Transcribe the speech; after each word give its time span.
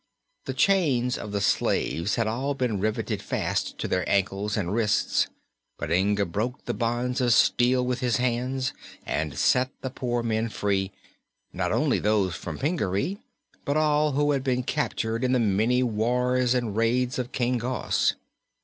The 0.45 0.55
chains 0.55 1.15
of 1.15 1.31
the 1.31 1.41
slaves 1.41 2.15
had 2.15 2.25
all 2.25 2.55
been 2.55 2.79
riveted 2.79 3.21
fast 3.21 3.77
to 3.77 3.87
their 3.87 4.03
ankles 4.09 4.57
and 4.57 4.73
wrists, 4.73 5.27
but 5.77 5.91
Inga 5.91 6.25
broke 6.25 6.65
the 6.65 6.73
bonds 6.73 7.21
of 7.21 7.33
steel 7.33 7.85
with 7.85 7.99
his 7.99 8.17
hands 8.17 8.73
and 9.05 9.37
set 9.37 9.69
the 9.81 9.91
poor 9.91 10.23
men 10.23 10.49
free 10.49 10.91
not 11.53 11.71
only 11.71 11.99
those 11.99 12.33
from 12.35 12.57
Pingaree 12.57 13.19
but 13.63 13.77
all 13.77 14.13
who 14.13 14.31
had 14.31 14.43
been 14.43 14.63
captured 14.63 15.23
in 15.23 15.33
the 15.33 15.39
many 15.39 15.83
wars 15.83 16.55
and 16.55 16.75
raids 16.75 17.19
of 17.19 17.31
King 17.31 17.59
Gos. 17.59 18.15